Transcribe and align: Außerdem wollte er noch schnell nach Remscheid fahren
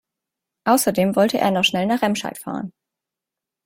Außerdem 0.65 1.15
wollte 1.15 1.37
er 1.37 1.51
noch 1.51 1.61
schnell 1.63 1.85
nach 1.85 2.01
Remscheid 2.01 2.39
fahren 2.39 2.73